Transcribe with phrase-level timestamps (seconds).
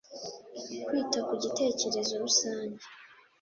[0.85, 2.83] kwita ku gitekerezo rusange.